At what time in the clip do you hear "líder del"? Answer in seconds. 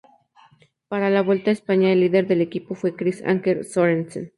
1.99-2.41